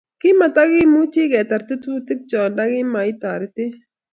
[0.19, 3.75] kimatakimuchi ketar tetutikcho, ntokima itoretech